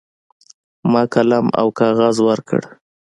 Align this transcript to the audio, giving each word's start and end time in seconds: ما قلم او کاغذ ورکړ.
ما 0.91 1.01
قلم 1.13 1.45
او 1.59 1.67
کاغذ 1.79 2.15
ورکړ. 2.27 2.61